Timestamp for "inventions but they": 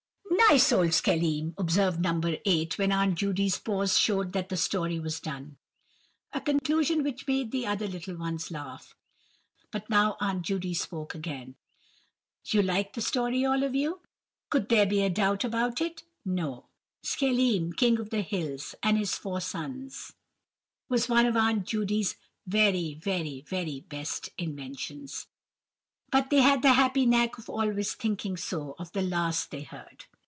24.37-26.41